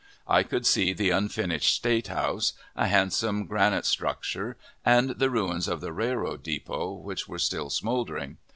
I 0.27 0.41
could 0.41 0.65
see 0.65 0.93
the 0.93 1.11
unfinished 1.11 1.75
State 1.75 2.07
House, 2.07 2.53
a 2.75 2.87
handsome 2.87 3.45
granite 3.45 3.85
structure, 3.85 4.57
and 4.83 5.11
the 5.11 5.29
ruins 5.29 5.67
of 5.67 5.79
the 5.79 5.93
railroad 5.93 6.41
depot, 6.41 6.93
which 6.93 7.27
were 7.27 7.37
still 7.37 7.69
smouldering. 7.69 8.37